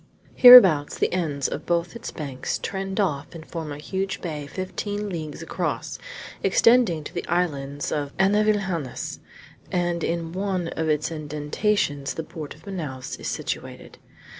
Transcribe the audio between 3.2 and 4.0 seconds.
and form a